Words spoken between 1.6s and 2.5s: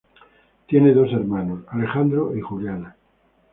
Alejandro y